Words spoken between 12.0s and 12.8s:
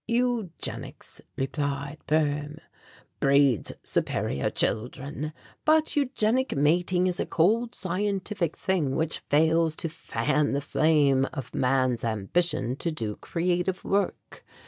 ambition